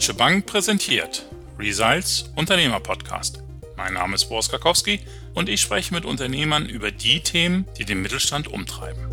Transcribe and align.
Deutsche 0.00 0.14
Bank 0.14 0.46
präsentiert 0.46 1.26
Results 1.58 2.30
Unternehmer-Podcast. 2.34 3.42
Mein 3.76 3.92
Name 3.92 4.14
ist 4.14 4.30
Boris 4.30 4.48
Karkowski 4.48 5.00
und 5.34 5.50
ich 5.50 5.60
spreche 5.60 5.92
mit 5.92 6.06
Unternehmern 6.06 6.64
über 6.64 6.90
die 6.90 7.20
Themen, 7.20 7.66
die 7.76 7.84
den 7.84 8.00
Mittelstand 8.00 8.48
umtreiben. 8.48 9.04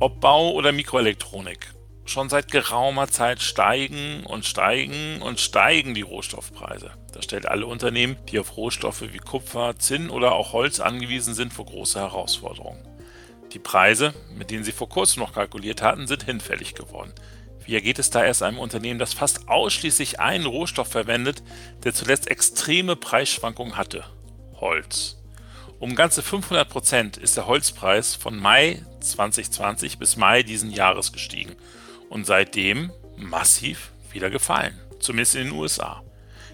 Ob 0.00 0.18
Bau 0.18 0.50
oder 0.50 0.72
Mikroelektronik. 0.72 1.72
Schon 2.06 2.28
seit 2.28 2.50
geraumer 2.50 3.06
Zeit 3.06 3.40
steigen 3.40 4.24
und 4.26 4.44
steigen 4.44 5.22
und 5.22 5.38
steigen 5.38 5.94
die 5.94 6.02
Rohstoffpreise. 6.02 6.90
Das 7.12 7.22
stellt 7.22 7.46
alle 7.46 7.66
Unternehmen, 7.66 8.16
die 8.32 8.40
auf 8.40 8.56
Rohstoffe 8.56 9.04
wie 9.12 9.18
Kupfer, 9.18 9.78
Zinn 9.78 10.10
oder 10.10 10.32
auch 10.32 10.52
Holz 10.52 10.80
angewiesen 10.80 11.34
sind, 11.34 11.52
vor 11.52 11.66
große 11.66 12.00
Herausforderungen. 12.00 12.93
Die 13.54 13.60
Preise, 13.60 14.12
mit 14.36 14.50
denen 14.50 14.64
sie 14.64 14.72
vor 14.72 14.88
kurzem 14.88 15.20
noch 15.20 15.32
kalkuliert 15.32 15.80
hatten, 15.80 16.08
sind 16.08 16.24
hinfällig 16.24 16.74
geworden. 16.74 17.12
Wie 17.64 17.74
ergeht 17.74 18.00
es 18.00 18.10
da 18.10 18.24
erst 18.24 18.42
einem 18.42 18.58
Unternehmen, 18.58 18.98
das 18.98 19.14
fast 19.14 19.48
ausschließlich 19.48 20.18
einen 20.18 20.44
Rohstoff 20.44 20.88
verwendet, 20.88 21.42
der 21.84 21.94
zuletzt 21.94 22.28
extreme 22.28 22.96
Preisschwankungen 22.96 23.76
hatte? 23.76 24.04
Holz. 24.56 25.18
Um 25.78 25.94
ganze 25.94 26.22
500 26.22 26.68
Prozent 26.68 27.16
ist 27.16 27.36
der 27.36 27.46
Holzpreis 27.46 28.16
von 28.16 28.36
Mai 28.36 28.82
2020 29.00 29.98
bis 29.98 30.16
Mai 30.16 30.42
diesen 30.42 30.70
Jahres 30.70 31.12
gestiegen 31.12 31.54
und 32.10 32.26
seitdem 32.26 32.90
massiv 33.16 33.92
wieder 34.10 34.30
gefallen, 34.30 34.78
zumindest 34.98 35.36
in 35.36 35.44
den 35.44 35.52
USA. 35.52 36.02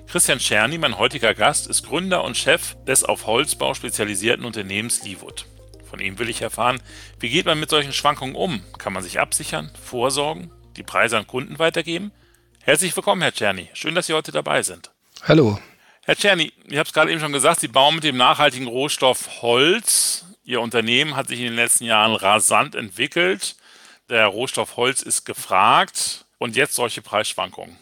Christian 0.06 0.38
Czerny, 0.38 0.76
mein 0.76 0.98
heutiger 0.98 1.34
Gast, 1.34 1.66
ist 1.66 1.87
Gründer 1.87 2.24
und 2.24 2.37
Chef 2.37 2.76
des 2.84 3.04
auf 3.04 3.26
Holzbau 3.26 3.74
spezialisierten 3.74 4.45
Unternehmens 4.45 5.02
Leewood. 5.02 5.46
Von 5.90 5.98
ihm 5.98 6.20
will 6.20 6.28
ich 6.28 6.40
erfahren, 6.40 6.80
wie 7.18 7.28
geht 7.28 7.46
man 7.46 7.59
mit 7.59 7.68
solchen 7.68 7.92
Schwankungen 7.92 8.37
um? 8.37 8.62
Kann 8.78 8.92
man 8.92 9.02
sich 9.02 9.18
absichern, 9.18 9.73
vorsorgen, 9.84 10.52
die 10.76 10.84
Preise 10.84 11.18
an 11.18 11.26
Kunden 11.26 11.59
weitergeben? 11.59 12.12
Herzlich 12.62 12.95
willkommen, 12.95 13.23
Herr 13.23 13.34
Czerny. 13.34 13.70
Schön, 13.73 13.96
dass 13.96 14.06
Sie 14.06 14.12
heute 14.12 14.30
dabei 14.30 14.62
sind. 14.62 14.92
Hallo. 15.24 15.59
Herr 16.04 16.15
Czerny, 16.15 16.52
ich 16.68 16.78
habe 16.78 16.87
es 16.87 16.92
gerade 16.92 17.10
eben 17.10 17.20
schon 17.20 17.32
gesagt, 17.32 17.59
Sie 17.59 17.66
bauen 17.66 17.96
mit 17.96 18.04
dem 18.04 18.16
nachhaltigen 18.16 18.68
Rohstoff 18.68 19.42
Holz. 19.42 20.26
Ihr 20.45 20.60
Unternehmen 20.60 21.16
hat 21.16 21.26
sich 21.26 21.40
in 21.40 21.46
den 21.46 21.56
letzten 21.56 21.87
Jahren 21.87 22.15
rasant 22.15 22.76
entwickelt. 22.76 23.56
Der 24.09 24.26
Rohstoff 24.26 24.76
Holz 24.76 25.02
ist 25.02 25.24
gefragt 25.24 26.24
und 26.38 26.54
jetzt 26.54 26.76
solche 26.76 27.02
Preisschwankungen. 27.02 27.76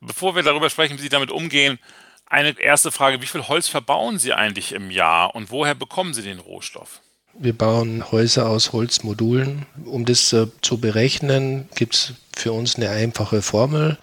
Bevor 0.00 0.34
wir 0.34 0.42
darüber 0.42 0.70
sprechen, 0.70 0.96
wie 0.96 1.02
Sie 1.02 1.10
damit 1.10 1.30
umgehen, 1.30 1.78
eine 2.24 2.58
erste 2.58 2.90
Frage, 2.90 3.20
wie 3.20 3.26
viel 3.26 3.46
Holz 3.46 3.68
verbauen 3.68 4.18
Sie 4.18 4.32
eigentlich 4.32 4.72
im 4.72 4.90
Jahr 4.90 5.34
und 5.34 5.50
woher 5.50 5.74
bekommen 5.74 6.14
Sie 6.14 6.22
den 6.22 6.38
Rohstoff? 6.38 7.01
Wir 7.34 7.56
bauen 7.56 8.12
Häuser 8.12 8.48
aus 8.48 8.72
Holzmodulen. 8.72 9.66
Um 9.84 10.04
das 10.04 10.32
äh, 10.32 10.46
zu 10.60 10.78
berechnen, 10.78 11.68
gibt 11.74 11.94
es 11.94 12.12
für 12.34 12.52
uns 12.52 12.76
eine 12.76 12.90
einfache 12.90 13.42
Formel. 13.42 13.98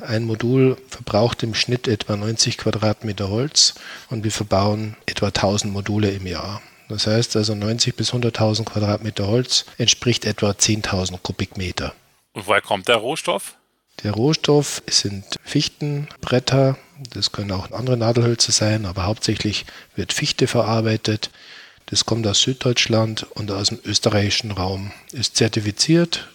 Ein 0.00 0.24
Modul 0.24 0.76
verbraucht 0.88 1.42
im 1.42 1.54
Schnitt 1.54 1.86
etwa 1.86 2.16
90 2.16 2.58
Quadratmeter 2.58 3.28
Holz 3.28 3.74
und 4.10 4.24
wir 4.24 4.32
verbauen 4.32 4.96
etwa 5.06 5.26
1000 5.26 5.72
Module 5.72 6.10
im 6.10 6.26
Jahr. 6.26 6.62
Das 6.88 7.06
heißt 7.06 7.36
also 7.36 7.54
90 7.54 7.94
bis 7.94 8.12
100.000 8.12 8.64
Quadratmeter 8.64 9.26
Holz 9.26 9.64
entspricht 9.78 10.24
etwa 10.24 10.50
10.000 10.50 11.18
Kubikmeter. 11.22 11.94
Und 12.32 12.46
woher 12.46 12.62
kommt 12.62 12.88
der 12.88 12.96
Rohstoff? 12.96 13.54
Der 14.02 14.12
Rohstoff 14.12 14.82
sind 14.86 15.24
Fichtenbretter, 15.44 16.76
das 17.12 17.30
können 17.30 17.52
auch 17.52 17.70
andere 17.70 17.96
Nadelhölzer 17.96 18.52
sein, 18.52 18.86
aber 18.86 19.04
hauptsächlich 19.04 19.66
wird 19.94 20.12
Fichte 20.12 20.46
verarbeitet. 20.46 21.30
Das 21.92 22.06
kommt 22.06 22.26
aus 22.26 22.40
Süddeutschland 22.40 23.24
und 23.34 23.50
aus 23.50 23.68
dem 23.68 23.78
österreichischen 23.84 24.50
Raum, 24.50 24.92
ist 25.12 25.36
zertifiziert, 25.36 26.26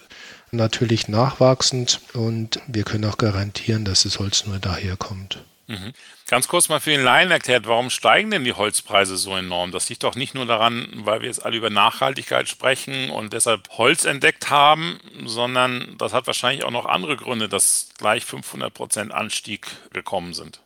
natürlich 0.52 1.08
nachwachsend 1.08 2.00
und 2.12 2.60
wir 2.68 2.84
können 2.84 3.04
auch 3.06 3.18
garantieren, 3.18 3.84
dass 3.84 4.04
das 4.04 4.20
Holz 4.20 4.46
nur 4.46 4.60
daher 4.60 4.96
kommt. 4.96 5.42
Mhm. 5.66 5.94
Ganz 6.28 6.46
kurz 6.46 6.68
mal 6.68 6.78
für 6.78 6.90
den 6.90 7.02
Laien 7.02 7.32
erklärt, 7.32 7.66
warum 7.66 7.90
steigen 7.90 8.30
denn 8.30 8.44
die 8.44 8.52
Holzpreise 8.52 9.16
so 9.16 9.36
enorm? 9.36 9.72
Das 9.72 9.88
liegt 9.88 10.04
doch 10.04 10.14
nicht 10.14 10.36
nur 10.36 10.46
daran, 10.46 10.86
weil 10.94 11.22
wir 11.22 11.26
jetzt 11.26 11.44
alle 11.44 11.56
über 11.56 11.70
Nachhaltigkeit 11.70 12.48
sprechen 12.48 13.10
und 13.10 13.32
deshalb 13.32 13.68
Holz 13.70 14.04
entdeckt 14.04 14.50
haben, 14.50 15.00
sondern 15.24 15.96
das 15.98 16.12
hat 16.12 16.28
wahrscheinlich 16.28 16.62
auch 16.62 16.70
noch 16.70 16.86
andere 16.86 17.16
Gründe, 17.16 17.48
dass 17.48 17.88
gleich 17.98 18.24
500 18.24 18.72
Prozent 18.72 19.10
Anstieg 19.10 19.66
gekommen 19.92 20.34
sind. 20.34 20.60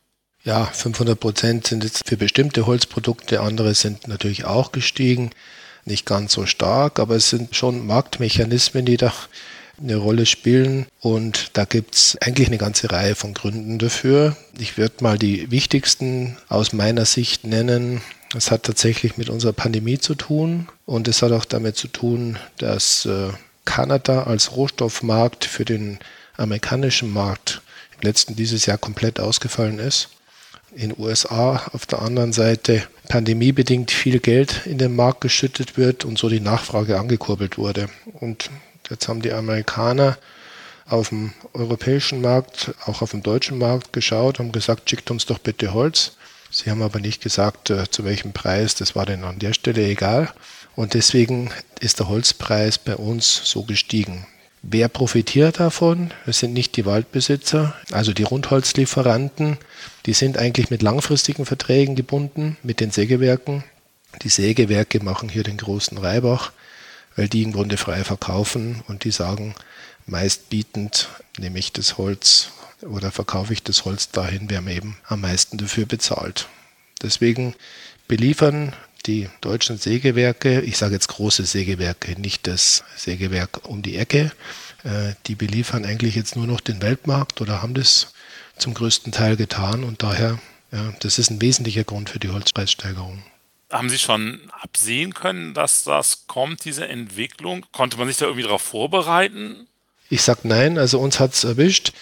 Ja, 0.44 0.64
500 0.64 1.18
Prozent 1.20 1.68
sind 1.68 1.84
jetzt 1.84 2.08
für 2.08 2.16
bestimmte 2.16 2.66
Holzprodukte, 2.66 3.40
andere 3.40 3.74
sind 3.74 4.08
natürlich 4.08 4.44
auch 4.44 4.72
gestiegen. 4.72 5.30
Nicht 5.84 6.04
ganz 6.04 6.32
so 6.32 6.46
stark, 6.46 6.98
aber 6.98 7.14
es 7.14 7.30
sind 7.30 7.54
schon 7.54 7.86
Marktmechanismen, 7.86 8.84
die 8.84 8.96
da 8.96 9.12
eine 9.80 9.96
Rolle 9.96 10.26
spielen. 10.26 10.86
Und 11.00 11.50
da 11.52 11.64
gibt 11.64 11.94
es 11.94 12.18
eigentlich 12.20 12.48
eine 12.48 12.58
ganze 12.58 12.90
Reihe 12.90 13.14
von 13.14 13.34
Gründen 13.34 13.78
dafür. 13.78 14.36
Ich 14.58 14.76
würde 14.76 15.02
mal 15.02 15.16
die 15.16 15.50
wichtigsten 15.52 16.36
aus 16.48 16.72
meiner 16.72 17.04
Sicht 17.04 17.44
nennen. 17.44 18.00
Es 18.36 18.50
hat 18.50 18.64
tatsächlich 18.64 19.16
mit 19.16 19.28
unserer 19.28 19.52
Pandemie 19.52 19.98
zu 19.98 20.16
tun 20.16 20.68
und 20.86 21.06
es 21.06 21.22
hat 21.22 21.30
auch 21.30 21.44
damit 21.44 21.76
zu 21.76 21.86
tun, 21.86 22.38
dass 22.58 23.06
äh, 23.06 23.28
Kanada 23.64 24.24
als 24.24 24.56
Rohstoffmarkt 24.56 25.44
für 25.44 25.64
den 25.64 25.98
amerikanischen 26.36 27.12
Markt 27.12 27.62
im 27.94 28.08
letzten 28.08 28.34
dieses 28.34 28.66
Jahr 28.66 28.78
komplett 28.78 29.20
ausgefallen 29.20 29.78
ist. 29.78 30.08
In 30.74 30.94
USA 30.98 31.62
auf 31.72 31.86
der 31.86 32.00
anderen 32.00 32.32
Seite 32.32 32.82
pandemiebedingt 33.08 33.90
viel 33.90 34.20
Geld 34.20 34.66
in 34.66 34.78
den 34.78 34.96
Markt 34.96 35.20
geschüttet 35.20 35.76
wird 35.76 36.04
und 36.04 36.18
so 36.18 36.28
die 36.28 36.40
Nachfrage 36.40 36.98
angekurbelt 36.98 37.58
wurde. 37.58 37.88
Und 38.20 38.50
Jetzt 38.90 39.08
haben 39.08 39.22
die 39.22 39.32
Amerikaner 39.32 40.18
auf 40.86 41.08
dem 41.08 41.32
europäischen 41.54 42.20
Markt, 42.20 42.74
auch 42.84 43.00
auf 43.02 43.12
dem 43.12 43.22
deutschen 43.22 43.58
Markt 43.58 43.92
geschaut, 43.92 44.38
haben 44.38 44.52
gesagt, 44.52 44.90
schickt 44.90 45.10
uns 45.10 45.26
doch 45.26 45.38
bitte 45.38 45.72
Holz. 45.72 46.16
Sie 46.50 46.70
haben 46.70 46.82
aber 46.82 47.00
nicht 47.00 47.22
gesagt, 47.22 47.70
äh, 47.70 47.88
zu 47.88 48.04
welchem 48.04 48.32
Preis, 48.32 48.74
das 48.74 48.94
war 48.94 49.06
denen 49.06 49.24
an 49.24 49.38
der 49.38 49.54
Stelle 49.54 49.82
egal. 49.86 50.30
Und 50.76 50.92
deswegen 50.94 51.50
ist 51.80 52.00
der 52.00 52.08
Holzpreis 52.08 52.76
bei 52.76 52.96
uns 52.96 53.40
so 53.44 53.62
gestiegen. 53.62 54.26
Wer 54.62 54.88
profitiert 54.88 55.60
davon? 55.60 56.12
Das 56.24 56.38
sind 56.38 56.52
nicht 56.52 56.76
die 56.76 56.86
Waldbesitzer, 56.86 57.74
also 57.90 58.12
die 58.12 58.22
Rundholzlieferanten. 58.22 59.58
Die 60.06 60.12
sind 60.12 60.38
eigentlich 60.38 60.70
mit 60.70 60.82
langfristigen 60.82 61.46
Verträgen 61.46 61.96
gebunden 61.96 62.56
mit 62.62 62.80
den 62.80 62.90
Sägewerken. 62.90 63.64
Die 64.22 64.28
Sägewerke 64.28 65.02
machen 65.02 65.28
hier 65.28 65.42
den 65.42 65.56
großen 65.56 65.98
Reibach 65.98 66.52
weil 67.16 67.28
die 67.28 67.42
im 67.42 67.52
Grunde 67.52 67.76
frei 67.76 68.04
verkaufen 68.04 68.82
und 68.88 69.04
die 69.04 69.10
sagen, 69.10 69.54
meist 70.06 70.48
bietend 70.50 71.08
nehme 71.38 71.58
ich 71.58 71.72
das 71.72 71.98
Holz 71.98 72.50
oder 72.82 73.10
verkaufe 73.10 73.52
ich 73.52 73.62
das 73.62 73.84
Holz 73.84 74.10
dahin, 74.10 74.50
wer 74.50 74.60
mir 74.60 74.74
eben 74.74 74.96
am 75.06 75.20
meisten 75.20 75.58
dafür 75.58 75.86
bezahlt. 75.86 76.48
Deswegen 77.02 77.54
beliefern 78.08 78.74
die 79.06 79.28
deutschen 79.40 79.78
Sägewerke, 79.78 80.60
ich 80.60 80.76
sage 80.78 80.94
jetzt 80.94 81.08
große 81.08 81.44
Sägewerke, 81.44 82.20
nicht 82.20 82.46
das 82.46 82.84
Sägewerk 82.96 83.68
um 83.68 83.82
die 83.82 83.96
Ecke, 83.96 84.32
äh, 84.84 85.14
die 85.26 85.34
beliefern 85.34 85.84
eigentlich 85.84 86.14
jetzt 86.14 86.36
nur 86.36 86.46
noch 86.46 86.60
den 86.60 86.82
Weltmarkt 86.82 87.40
oder 87.40 87.62
haben 87.62 87.74
das 87.74 88.12
zum 88.56 88.74
größten 88.74 89.12
Teil 89.12 89.36
getan 89.36 89.84
und 89.84 90.02
daher, 90.02 90.38
ja, 90.70 90.92
das 91.00 91.18
ist 91.18 91.30
ein 91.30 91.40
wesentlicher 91.40 91.84
Grund 91.84 92.10
für 92.10 92.18
die 92.18 92.30
Holzpreissteigerung. 92.30 93.22
Haben 93.70 93.88
Sie 93.88 93.98
schon 93.98 94.40
absehen 94.60 95.14
können, 95.14 95.54
dass 95.54 95.84
das 95.84 96.26
kommt, 96.26 96.64
diese 96.64 96.86
Entwicklung? 96.86 97.64
Konnte 97.72 97.96
man 97.96 98.06
sich 98.06 98.18
da 98.18 98.26
irgendwie 98.26 98.44
darauf 98.44 98.62
vorbereiten? 98.62 99.66
Ich 100.10 100.22
sage 100.22 100.40
nein, 100.44 100.76
also 100.76 101.00
uns 101.00 101.18
hat 101.18 101.32
es 101.32 101.44
erwischt, 101.44 101.92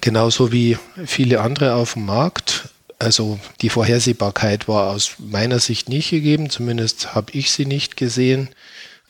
genauso 0.00 0.50
wie 0.50 0.76
viele 1.06 1.40
andere 1.40 1.74
auf 1.74 1.92
dem 1.92 2.06
Markt. 2.06 2.70
Also 3.02 3.40
die 3.62 3.68
Vorhersehbarkeit 3.68 4.68
war 4.68 4.90
aus 4.90 5.16
meiner 5.18 5.58
Sicht 5.58 5.88
nicht 5.88 6.10
gegeben, 6.10 6.50
zumindest 6.50 7.16
habe 7.16 7.32
ich 7.32 7.50
sie 7.50 7.66
nicht 7.66 7.96
gesehen. 7.96 8.48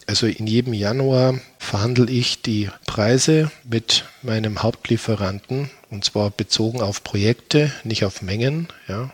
Also 0.06 0.26
in 0.26 0.46
jedem 0.46 0.72
Januar 0.72 1.38
verhandle 1.58 2.10
ich 2.10 2.40
die 2.40 2.70
Preise 2.86 3.50
mit 3.64 4.06
meinem 4.22 4.62
Hauptlieferanten 4.62 5.70
und 5.90 6.06
zwar 6.06 6.30
bezogen 6.30 6.80
auf 6.80 7.04
Projekte, 7.04 7.70
nicht 7.84 8.06
auf 8.06 8.22
Mengen. 8.22 8.68
Ja. 8.88 9.10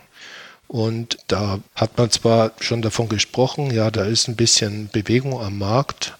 Und 0.69 1.17
da 1.27 1.59
hat 1.75 1.97
man 1.97 2.09
zwar 2.09 2.53
schon 2.61 2.81
davon 2.81 3.09
gesprochen, 3.09 3.71
ja, 3.71 3.91
da 3.91 4.05
ist 4.05 4.29
ein 4.29 4.37
bisschen 4.37 4.87
Bewegung 4.93 5.41
am 5.41 5.57
Markt, 5.57 6.15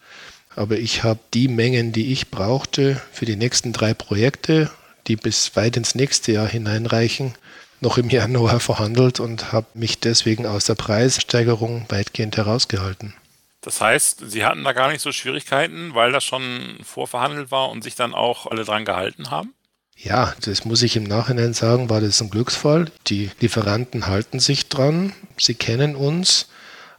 aber 0.58 0.78
ich 0.78 1.04
habe 1.04 1.22
die 1.34 1.48
Mengen, 1.48 1.94
die 1.94 2.12
ich 2.12 2.30
brauchte 2.30 3.02
für 3.14 3.26
die 3.26 3.38
nächsten 3.38 3.72
drei 3.72 3.94
Projekte, 3.94 4.70
die 5.08 5.16
bis 5.16 5.56
weit 5.56 5.78
ins 5.78 5.96
nächste 5.96 6.34
Jahr 6.34 6.50
hineinreichen, 6.50 7.36
noch 7.82 7.98
im 7.98 8.10
Januar 8.10 8.60
verhandelt 8.60 9.20
und 9.20 9.52
habe 9.52 9.68
mich 9.74 10.00
deswegen 10.00 10.46
aus 10.46 10.66
der 10.66 10.76
Preissteigerung 10.76 11.86
weitgehend 11.90 12.38
herausgehalten. 12.38 13.14
Das 13.62 13.82
heißt, 13.82 14.24
Sie 14.28 14.46
hatten 14.46 14.64
da 14.64 14.74
gar 14.74 14.92
nicht 14.92 15.02
so 15.02 15.12
Schwierigkeiten, 15.12 15.94
weil 15.94 16.12
das 16.12 16.24
schon 16.24 16.78
vorverhandelt 16.84 17.52
war 17.52 17.70
und 17.70 17.84
sich 17.84 17.96
dann 17.96 18.14
auch 18.14 18.48
alle 18.48 18.64
dran 18.64 18.86
gehalten 18.86 19.32
haben? 19.32 19.54
Ja, 19.98 20.34
das 20.46 20.64
muss 20.64 20.82
ich 20.82 20.96
im 20.96 21.04
Nachhinein 21.04 21.54
sagen, 21.54 21.90
war 21.90 22.00
das 22.00 22.22
ein 22.22 22.30
Glücksfall. 22.30 22.86
Die 23.08 23.32
Lieferanten 23.42 24.08
halten 24.08 24.40
sich 24.40 24.70
dran, 24.70 25.14
sie 25.38 25.56
kennen 25.56 25.98
uns, 25.98 26.48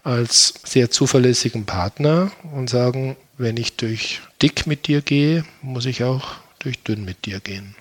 als 0.03 0.55
sehr 0.65 0.91
zuverlässigen 0.91 1.65
Partner 1.65 2.31
und 2.55 2.69
sagen, 2.69 3.17
wenn 3.39 3.57
ich 3.57 3.77
durch 3.77 4.21
dick 4.43 4.67
mit 4.67 4.87
dir 4.87 5.01
gehe, 5.01 5.45
muss 5.63 5.87
ich 5.87 6.05
auch 6.05 6.35
durch 6.59 6.83
dünn 6.83 7.05
mit 7.05 7.25
dir 7.25 7.41
gehen. 7.41 7.75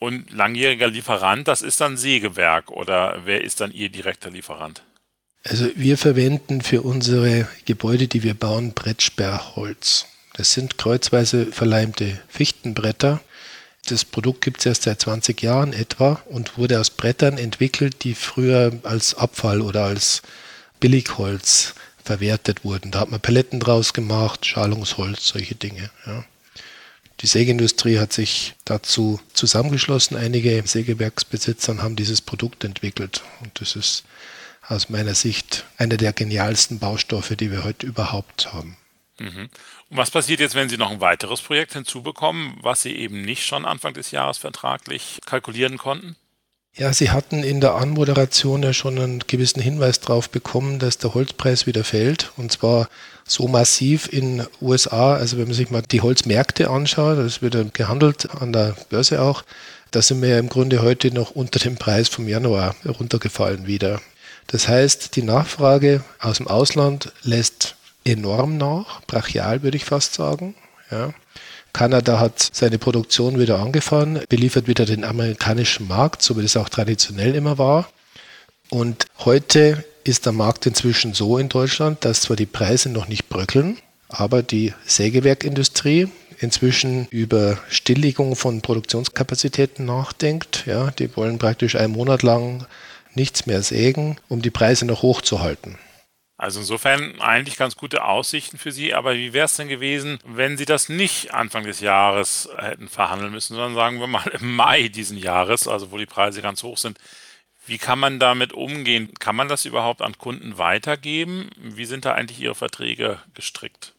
Und 0.00 0.32
langjähriger 0.32 0.88
Lieferant, 0.88 1.46
das 1.46 1.60
ist 1.60 1.80
dann 1.82 1.98
Sägewerk 1.98 2.70
oder 2.70 3.20
wer 3.26 3.44
ist 3.44 3.60
dann 3.60 3.70
Ihr 3.70 3.90
direkter 3.90 4.30
Lieferant? 4.30 4.82
Also 5.44 5.68
wir 5.76 5.98
verwenden 5.98 6.62
für 6.62 6.80
unsere 6.80 7.46
Gebäude, 7.66 8.08
die 8.08 8.22
wir 8.22 8.32
bauen, 8.32 8.72
Brettsperrholz. 8.72 10.06
Das 10.34 10.54
sind 10.54 10.78
kreuzweise 10.78 11.46
verleimte 11.52 12.18
Fichtenbretter. 12.28 13.20
Das 13.88 14.06
Produkt 14.06 14.40
gibt 14.40 14.60
es 14.60 14.66
erst 14.66 14.82
seit 14.84 15.02
20 15.02 15.42
Jahren 15.42 15.74
etwa 15.74 16.22
und 16.30 16.56
wurde 16.56 16.80
aus 16.80 16.88
Brettern 16.88 17.36
entwickelt, 17.36 18.02
die 18.02 18.14
früher 18.14 18.72
als 18.84 19.14
Abfall 19.14 19.60
oder 19.60 19.84
als 19.84 20.22
Billigholz 20.80 21.74
verwertet 22.02 22.64
wurden. 22.64 22.90
Da 22.90 23.00
hat 23.00 23.10
man 23.10 23.20
Paletten 23.20 23.60
draus 23.60 23.92
gemacht, 23.92 24.46
Schalungsholz, 24.46 25.26
solche 25.26 25.56
Dinge. 25.56 25.90
Ja. 26.06 26.24
Die 27.20 27.26
Sägeindustrie 27.26 27.98
hat 27.98 28.12
sich 28.12 28.54
dazu 28.64 29.20
zusammengeschlossen. 29.34 30.16
Einige 30.16 30.62
Sägewerksbesitzer 30.64 31.82
haben 31.82 31.96
dieses 31.96 32.22
Produkt 32.22 32.64
entwickelt. 32.64 33.22
Und 33.42 33.60
das 33.60 33.76
ist 33.76 34.04
aus 34.66 34.88
meiner 34.88 35.14
Sicht 35.14 35.64
einer 35.76 35.98
der 35.98 36.12
genialsten 36.12 36.78
Baustoffe, 36.78 37.36
die 37.36 37.50
wir 37.50 37.64
heute 37.64 37.86
überhaupt 37.86 38.52
haben. 38.54 38.76
Mhm. 39.18 39.50
Und 39.90 39.96
was 39.96 40.10
passiert 40.10 40.40
jetzt, 40.40 40.54
wenn 40.54 40.70
Sie 40.70 40.78
noch 40.78 40.90
ein 40.90 41.00
weiteres 41.00 41.42
Projekt 41.42 41.74
hinzubekommen, 41.74 42.56
was 42.62 42.82
Sie 42.82 42.96
eben 42.96 43.20
nicht 43.22 43.44
schon 43.44 43.66
Anfang 43.66 43.92
des 43.92 44.12
Jahres 44.12 44.38
vertraglich 44.38 45.18
kalkulieren 45.26 45.76
konnten? 45.76 46.16
Ja, 46.76 46.92
Sie 46.92 47.10
hatten 47.10 47.42
in 47.42 47.60
der 47.60 47.74
Anmoderation 47.74 48.62
ja 48.62 48.72
schon 48.72 48.98
einen 48.98 49.20
gewissen 49.26 49.60
Hinweis 49.60 50.00
darauf 50.00 50.30
bekommen, 50.30 50.78
dass 50.78 50.98
der 50.98 51.14
Holzpreis 51.14 51.66
wieder 51.66 51.84
fällt. 51.84 52.32
Und 52.36 52.52
zwar 52.52 52.88
so 53.26 53.48
massiv 53.48 54.08
in 54.12 54.46
USA. 54.60 55.14
Also 55.14 55.36
wenn 55.36 55.46
man 55.46 55.54
sich 55.54 55.70
mal 55.70 55.82
die 55.82 56.00
Holzmärkte 56.00 56.70
anschaut, 56.70 57.18
das 57.18 57.42
wird 57.42 57.54
ja 57.54 57.64
gehandelt 57.72 58.30
an 58.40 58.52
der 58.52 58.76
Börse 58.88 59.20
auch, 59.20 59.44
da 59.90 60.00
sind 60.00 60.22
wir 60.22 60.28
ja 60.28 60.38
im 60.38 60.48
Grunde 60.48 60.82
heute 60.82 61.12
noch 61.12 61.32
unter 61.32 61.58
dem 61.58 61.76
Preis 61.76 62.08
vom 62.08 62.28
Januar 62.28 62.76
runtergefallen 62.86 63.66
wieder. 63.66 64.00
Das 64.46 64.68
heißt, 64.68 65.16
die 65.16 65.22
Nachfrage 65.22 66.04
aus 66.20 66.36
dem 66.36 66.46
Ausland 66.46 67.12
lässt 67.22 67.76
enorm 68.04 68.56
nach, 68.56 69.02
brachial 69.02 69.62
würde 69.62 69.76
ich 69.76 69.84
fast 69.84 70.14
sagen. 70.14 70.54
Ja. 70.90 71.12
Kanada 71.72 72.18
hat 72.18 72.50
seine 72.52 72.78
Produktion 72.78 73.38
wieder 73.38 73.58
angefahren, 73.60 74.20
beliefert 74.28 74.66
wieder 74.66 74.86
den 74.86 75.04
amerikanischen 75.04 75.88
Markt, 75.88 76.22
so 76.22 76.36
wie 76.36 76.42
das 76.42 76.56
auch 76.56 76.68
traditionell 76.68 77.34
immer 77.34 77.58
war. 77.58 77.88
Und 78.70 79.06
heute 79.18 79.84
ist 80.04 80.26
der 80.26 80.32
Markt 80.32 80.66
inzwischen 80.66 81.14
so 81.14 81.38
in 81.38 81.48
Deutschland, 81.48 82.04
dass 82.04 82.22
zwar 82.22 82.36
die 82.36 82.46
Preise 82.46 82.88
noch 82.88 83.08
nicht 83.08 83.28
bröckeln, 83.28 83.78
aber 84.08 84.42
die 84.42 84.72
Sägewerkindustrie 84.86 86.08
inzwischen 86.38 87.06
über 87.10 87.58
Stilllegung 87.68 88.34
von 88.34 88.62
Produktionskapazitäten 88.62 89.84
nachdenkt. 89.84 90.64
Ja, 90.66 90.90
die 90.90 91.14
wollen 91.16 91.38
praktisch 91.38 91.76
einen 91.76 91.92
Monat 91.92 92.22
lang 92.22 92.66
nichts 93.14 93.46
mehr 93.46 93.62
sägen, 93.62 94.16
um 94.28 94.40
die 94.40 94.50
Preise 94.50 94.86
noch 94.86 95.02
hochzuhalten. 95.02 95.78
Also 96.40 96.60
insofern 96.60 97.20
eigentlich 97.20 97.58
ganz 97.58 97.76
gute 97.76 98.02
Aussichten 98.02 98.56
für 98.56 98.72
Sie. 98.72 98.94
Aber 98.94 99.14
wie 99.14 99.34
wäre 99.34 99.44
es 99.44 99.56
denn 99.56 99.68
gewesen, 99.68 100.18
wenn 100.24 100.56
Sie 100.56 100.64
das 100.64 100.88
nicht 100.88 101.34
Anfang 101.34 101.64
des 101.64 101.80
Jahres 101.80 102.48
hätten 102.56 102.88
verhandeln 102.88 103.30
müssen, 103.30 103.56
sondern 103.56 103.74
sagen 103.74 104.00
wir 104.00 104.06
mal 104.06 104.26
im 104.40 104.56
Mai 104.56 104.88
diesen 104.88 105.18
Jahres, 105.18 105.68
also 105.68 105.92
wo 105.92 105.98
die 105.98 106.06
Preise 106.06 106.40
ganz 106.40 106.62
hoch 106.62 106.78
sind? 106.78 106.96
Wie 107.66 107.76
kann 107.76 107.98
man 107.98 108.18
damit 108.18 108.54
umgehen? 108.54 109.12
Kann 109.18 109.36
man 109.36 109.48
das 109.48 109.66
überhaupt 109.66 110.00
an 110.00 110.16
Kunden 110.16 110.56
weitergeben? 110.56 111.50
Wie 111.58 111.84
sind 111.84 112.06
da 112.06 112.14
eigentlich 112.14 112.40
Ihre 112.40 112.54
Verträge 112.54 113.18
gestrickt? 113.34 113.92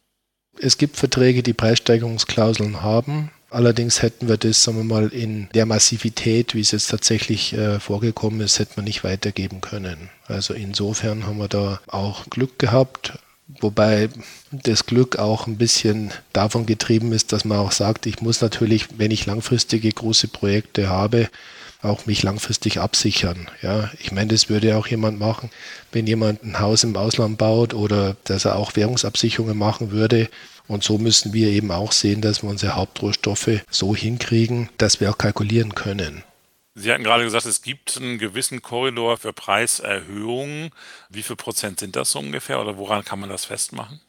Es 0.58 0.78
gibt 0.78 0.96
Verträge, 0.96 1.44
die 1.44 1.54
Preissteigerungsklauseln 1.54 2.82
haben. 2.82 3.30
Allerdings 3.52 4.00
hätten 4.00 4.28
wir 4.28 4.38
das, 4.38 4.62
sagen 4.62 4.78
wir 4.78 4.84
mal, 4.84 5.08
in 5.08 5.48
der 5.54 5.66
Massivität, 5.66 6.54
wie 6.54 6.60
es 6.60 6.70
jetzt 6.70 6.88
tatsächlich 6.90 7.52
äh, 7.52 7.78
vorgekommen 7.80 8.40
ist, 8.40 8.58
hätten 8.58 8.76
wir 8.76 8.82
nicht 8.82 9.04
weitergeben 9.04 9.60
können. 9.60 10.08
Also 10.26 10.54
insofern 10.54 11.26
haben 11.26 11.36
wir 11.38 11.48
da 11.48 11.78
auch 11.86 12.30
Glück 12.30 12.58
gehabt. 12.58 13.12
Wobei 13.60 14.08
das 14.50 14.86
Glück 14.86 15.18
auch 15.18 15.46
ein 15.46 15.58
bisschen 15.58 16.12
davon 16.32 16.64
getrieben 16.64 17.12
ist, 17.12 17.32
dass 17.32 17.44
man 17.44 17.58
auch 17.58 17.72
sagt, 17.72 18.06
ich 18.06 18.22
muss 18.22 18.40
natürlich, 18.40 18.86
wenn 18.96 19.10
ich 19.10 19.26
langfristige 19.26 19.90
große 19.90 20.28
Projekte 20.28 20.88
habe, 20.88 21.28
auch 21.82 22.06
mich 22.06 22.22
langfristig 22.22 22.78
absichern. 22.80 23.50
Ja, 23.60 23.90
ich 23.98 24.12
meine, 24.12 24.28
das 24.28 24.48
würde 24.48 24.76
auch 24.76 24.86
jemand 24.86 25.18
machen, 25.18 25.50
wenn 25.90 26.06
jemand 26.06 26.42
ein 26.44 26.60
Haus 26.60 26.84
im 26.84 26.96
Ausland 26.96 27.38
baut 27.38 27.74
oder 27.74 28.16
dass 28.24 28.44
er 28.44 28.56
auch 28.56 28.76
Währungsabsicherungen 28.76 29.58
machen 29.58 29.90
würde. 29.90 30.28
Und 30.68 30.84
so 30.84 30.96
müssen 30.96 31.32
wir 31.32 31.48
eben 31.48 31.72
auch 31.72 31.92
sehen, 31.92 32.20
dass 32.20 32.42
wir 32.42 32.50
unsere 32.50 32.76
Hauptrohstoffe 32.76 33.60
so 33.68 33.96
hinkriegen, 33.96 34.68
dass 34.78 35.00
wir 35.00 35.10
auch 35.10 35.18
kalkulieren 35.18 35.74
können. 35.74 36.22
Sie 36.74 36.90
hatten 36.90 37.04
gerade 37.04 37.24
gesagt, 37.24 37.44
es 37.44 37.60
gibt 37.60 37.98
einen 37.98 38.18
gewissen 38.18 38.62
Korridor 38.62 39.18
für 39.18 39.32
Preiserhöhungen. 39.32 40.70
Wie 41.10 41.22
viel 41.22 41.36
Prozent 41.36 41.80
sind 41.80 41.96
das 41.96 42.12
so 42.12 42.20
ungefähr 42.20 42.60
oder 42.60 42.78
woran 42.78 43.04
kann 43.04 43.20
man 43.20 43.28
das 43.28 43.44
festmachen? 43.44 44.00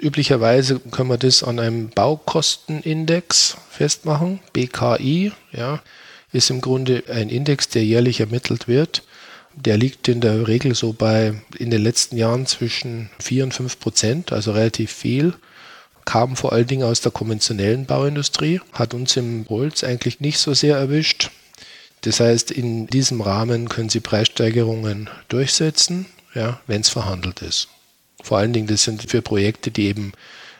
Üblicherweise 0.00 0.78
können 0.78 1.08
wir 1.08 1.18
das 1.18 1.42
an 1.42 1.58
einem 1.58 1.90
Baukostenindex 1.90 3.56
festmachen, 3.70 4.40
BKI. 4.52 5.32
Ja, 5.52 5.82
ist 6.34 6.50
im 6.50 6.60
Grunde 6.60 7.04
ein 7.08 7.30
Index, 7.30 7.68
der 7.68 7.84
jährlich 7.84 8.20
ermittelt 8.20 8.68
wird. 8.68 9.02
Der 9.54 9.78
liegt 9.78 10.08
in 10.08 10.20
der 10.20 10.46
Regel 10.48 10.74
so 10.74 10.92
bei 10.92 11.34
in 11.58 11.70
den 11.70 11.82
letzten 11.82 12.16
Jahren 12.16 12.46
zwischen 12.46 13.08
4 13.20 13.44
und 13.44 13.54
5 13.54 13.78
Prozent, 13.78 14.32
also 14.32 14.52
relativ 14.52 14.92
viel 14.92 15.34
kam 16.04 16.36
vor 16.36 16.52
allen 16.52 16.66
Dingen 16.66 16.84
aus 16.84 17.00
der 17.00 17.12
konventionellen 17.12 17.86
Bauindustrie, 17.86 18.60
hat 18.72 18.94
uns 18.94 19.16
im 19.16 19.46
Holz 19.48 19.84
eigentlich 19.84 20.20
nicht 20.20 20.38
so 20.38 20.54
sehr 20.54 20.76
erwischt. 20.76 21.30
Das 22.02 22.20
heißt, 22.20 22.50
in 22.50 22.86
diesem 22.86 23.20
Rahmen 23.20 23.68
können 23.68 23.88
Sie 23.88 24.00
Preissteigerungen 24.00 25.08
durchsetzen, 25.28 26.06
ja, 26.34 26.60
wenn 26.66 26.82
es 26.82 26.90
verhandelt 26.90 27.40
ist. 27.40 27.68
Vor 28.22 28.38
allen 28.38 28.52
Dingen, 28.52 28.66
das 28.66 28.84
sind 28.84 29.10
für 29.10 29.22
Projekte, 29.22 29.70
die 29.70 29.86
eben 29.86 30.12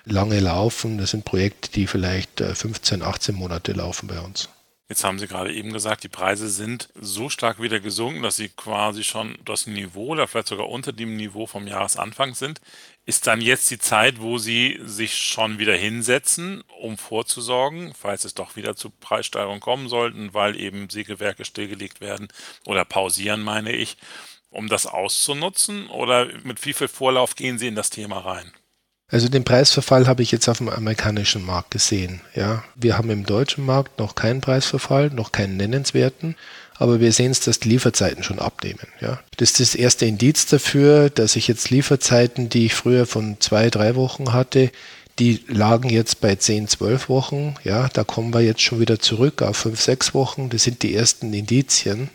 lange 0.07 0.41
laufen. 0.41 0.99
Das 0.99 1.11
sind 1.11 1.25
Projekte, 1.25 1.71
die 1.71 1.87
vielleicht 1.87 2.41
15, 2.41 3.01
äh, 3.01 3.05
18 3.05 3.35
Monate 3.35 3.73
laufen 3.73 4.07
bei 4.07 4.21
uns. 4.21 4.49
Jetzt 4.89 5.03
haben 5.03 5.19
Sie 5.19 5.27
gerade 5.27 5.53
eben 5.55 5.73
gesagt, 5.73 6.05
die 6.05 6.11
Preise 6.11 6.51
sind 6.51 6.91
so 6.95 7.31
stark 7.31 7.61
wieder 7.61 7.81
gesunken, 7.81 8.23
dass 8.23 8.37
sie 8.37 8.51
quasi 8.51 9.03
schon 9.03 9.39
das 9.45 9.67
Niveau 9.67 10.09
oder 10.09 10.29
vielleicht 10.29 10.49
sogar 10.49 10.69
unter 10.69 10.93
dem 10.93 11.17
Niveau 11.17 11.47
vom 11.47 11.67
Jahresanfang 11.67 12.35
sind. 12.35 12.61
Ist 13.07 13.27
dann 13.27 13.41
jetzt 13.41 13.71
die 13.71 13.79
Zeit, 13.79 14.21
wo 14.21 14.37
Sie 14.37 14.79
sich 14.85 15.17
schon 15.17 15.59
wieder 15.59 15.75
hinsetzen, 15.75 16.63
um 16.81 16.99
vorzusorgen, 16.99 17.95
falls 17.95 18.27
es 18.27 18.35
doch 18.35 18.57
wieder 18.57 18.77
zu 18.77 18.91
Preissteigerungen 18.91 19.61
kommen 19.61 19.89
sollten, 19.89 20.35
weil 20.35 20.55
eben 20.61 20.91
Sägewerke 20.91 21.47
stillgelegt 21.47 22.03
werden 22.03 22.29
oder 22.67 22.85
pausieren, 22.85 23.43
meine 23.43 23.73
ich, 23.73 23.97
um 24.51 24.69
das 24.69 24.87
auszunutzen? 24.87 25.89
Oder 25.89 26.27
mit 26.45 26.65
wie 26.67 26.75
viel 26.75 26.89
Vorlauf 26.89 27.37
gehen 27.37 27.59
Sie 27.59 27.69
in 27.69 27.75
das 27.75 27.89
Thema 27.91 28.19
rein? 28.19 28.53
Also 29.15 29.29
den 29.29 29.45
Preisverfall 29.45 30.09
habe 30.09 30.25
ich 30.25 30.33
jetzt 30.33 30.49
auf 30.49 30.59
dem 30.59 30.69
amerikanischen 30.69 31.47
Markt 31.47 31.71
gesehen. 31.71 32.21
Ja, 32.35 32.65
wir 32.75 32.99
haben 32.99 33.11
im 33.11 33.25
deutschen 33.25 33.65
Markt 33.65 34.01
noch 34.01 34.17
keinen 34.17 34.41
Preisverfall, 34.41 35.11
noch 35.11 35.31
keinen 35.31 35.57
nennenswerten, 35.57 36.35
aber 36.79 36.99
wir 36.99 37.13
sehen 37.13 37.31
es, 37.31 37.39
dass 37.39 37.61
die 37.61 37.69
Lieferzeiten 37.69 38.25
schon 38.25 38.41
abnehmen. 38.41 38.89
Ja, 39.01 39.21
das 39.37 39.53
ist 39.53 39.61
das 39.61 39.75
erste 39.77 40.07
Indiz 40.07 40.47
dafür, 40.47 41.11
dass 41.11 41.37
ich 41.37 41.47
jetzt 41.47 41.71
Lieferzeiten, 41.71 42.49
die 42.49 42.67
ich 42.67 42.75
früher 42.75 43.07
von 43.07 43.37
zwei, 43.39 43.71
drei 43.71 43.95
Wochen 43.95 44.33
hatte, 44.33 44.73
die 45.21 45.45
lagen 45.47 45.91
jetzt 45.91 46.21
bei 46.21 46.35
10, 46.35 46.67
12 46.67 47.09
Wochen. 47.09 47.55
Ja, 47.63 47.89
da 47.93 48.03
kommen 48.03 48.35
wir 48.35 48.41
jetzt 48.41 48.63
schon 48.63 48.81
wieder 48.81 48.99
zurück 48.99 49.43
auf 49.43 49.59
5, 49.59 49.81
6 49.81 50.15
Wochen. 50.15 50.51
Das 50.51 50.65
sind 50.65 50.83
die 50.83 50.93
ersten 50.93 51.33
Indizien, 51.33 52.11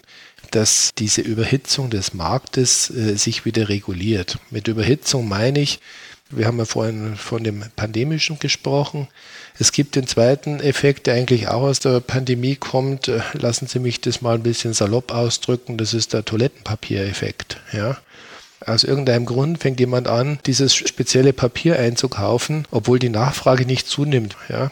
dass 0.52 0.92
diese 0.98 1.22
Überhitzung 1.22 1.90
des 1.90 2.14
Marktes 2.14 2.90
äh, 2.90 3.16
sich 3.16 3.46
wieder 3.46 3.70
reguliert. 3.70 4.38
Mit 4.52 4.68
Überhitzung 4.68 5.30
meine 5.30 5.62
ich, 5.62 5.80
wir 6.32 6.46
haben 6.46 6.60
ja 6.60 6.66
vorhin 6.66 7.16
von 7.16 7.44
dem 7.44 7.64
pandemischen 7.76 8.40
gesprochen. 8.40 9.08
Es 9.58 9.72
gibt 9.72 9.96
den 9.96 10.08
zweiten 10.08 10.60
Effekt, 10.60 11.08
der 11.08 11.16
eigentlich 11.16 11.48
auch 11.48 11.64
aus 11.64 11.80
der 11.80 12.00
Pandemie 12.00 12.56
kommt. 12.56 13.12
Lassen 13.34 13.68
Sie 13.68 13.80
mich 13.80 14.00
das 14.02 14.22
mal 14.22 14.36
ein 14.36 14.44
bisschen 14.44 14.74
salopp 14.74 15.12
ausdrücken. 15.12 15.78
Das 15.78 15.94
ist 15.94 16.14
der 16.14 16.24
Toilettenpapiereffekt. 16.26 17.58
Ja. 17.74 17.98
Aus 18.66 18.84
irgendeinem 18.84 19.26
Grund 19.26 19.60
fängt 19.60 19.80
jemand 19.80 20.08
an, 20.08 20.40
dieses 20.46 20.76
spezielle 20.76 21.34
Papier 21.34 21.80
einzukaufen, 21.80 22.68
obwohl 22.72 23.00
die 23.00 23.10
Nachfrage 23.10 23.66
nicht 23.66 23.88
zunimmt. 23.88 24.36
Ja. 24.50 24.72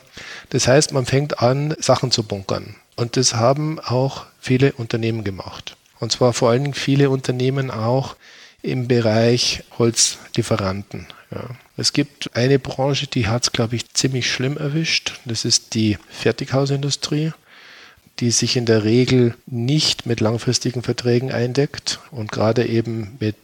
Das 0.50 0.68
heißt, 0.68 0.94
man 0.94 1.06
fängt 1.06 1.40
an, 1.42 1.76
Sachen 1.80 2.12
zu 2.12 2.24
bunkern. 2.24 2.76
Und 2.96 3.18
das 3.18 3.34
haben 3.34 3.80
auch 3.80 4.26
viele 4.40 4.74
Unternehmen 4.74 5.24
gemacht. 5.24 5.76
Und 6.00 6.12
zwar 6.12 6.34
vor 6.34 6.50
allen 6.50 6.64
Dingen 6.64 6.74
viele 6.76 7.10
Unternehmen 7.10 7.72
auch 7.72 8.16
im 8.62 8.88
Bereich 8.88 9.64
Holzlieferanten. 9.78 11.08
Ja. 11.32 11.50
Es 11.76 11.94
gibt 11.94 12.36
eine 12.36 12.58
Branche, 12.60 13.08
die 13.08 13.28
hat 13.28 13.44
es, 13.44 13.52
glaube 13.52 13.76
ich, 13.76 13.94
ziemlich 13.94 14.32
schlimm 14.32 14.58
erwischt. 14.58 15.20
Das 15.26 15.46
ist 15.46 15.74
die 15.74 15.98
Fertighausindustrie. 16.10 17.34
die 18.20 18.32
sich 18.32 18.58
in 18.58 18.66
der 18.66 18.84
Regel 18.84 19.36
nicht 19.46 20.08
mit 20.08 20.22
langfristigen 20.22 20.82
Verträgen 20.82 21.32
eindeckt 21.32 22.00
und 22.10 22.32
gerade 22.32 22.66
eben 22.66 23.16
mit 23.20 23.36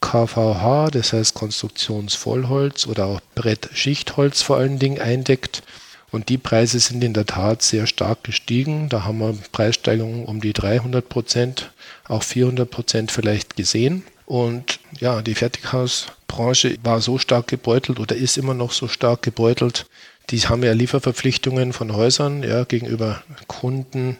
KVH, 0.00 0.90
das 0.90 1.12
heißt 1.12 1.34
Konstruktionsvollholz 1.34 2.86
oder 2.86 3.06
auch 3.06 3.20
Brettschichtholz 3.36 4.42
vor 4.42 4.56
allen 4.56 4.78
Dingen 4.78 5.00
eindeckt. 5.00 5.62
Und 6.10 6.28
die 6.28 6.38
Preise 6.38 6.78
sind 6.80 7.04
in 7.04 7.12
der 7.14 7.26
Tat 7.26 7.62
sehr 7.62 7.86
stark 7.86 8.24
gestiegen. 8.24 8.88
Da 8.88 9.04
haben 9.04 9.18
wir 9.18 9.36
Preissteigerungen 9.52 10.24
um 10.24 10.40
die 10.40 10.52
300 10.52 11.08
Prozent, 11.08 11.70
auch 12.08 12.22
400 12.22 12.70
Prozent 12.70 13.12
vielleicht 13.12 13.56
gesehen. 13.56 14.04
Und 14.26 14.80
ja, 14.98 15.22
die 15.22 15.36
Fertighausbranche 15.36 16.76
war 16.82 17.00
so 17.00 17.16
stark 17.16 17.46
gebeutelt 17.46 18.00
oder 18.00 18.16
ist 18.16 18.36
immer 18.36 18.54
noch 18.54 18.72
so 18.72 18.88
stark 18.88 19.22
gebeutelt. 19.22 19.86
Die 20.30 20.40
haben 20.40 20.64
ja 20.64 20.72
Lieferverpflichtungen 20.72 21.72
von 21.72 21.94
Häusern 21.94 22.42
ja, 22.42 22.64
gegenüber 22.64 23.22
Kunden. 23.46 24.18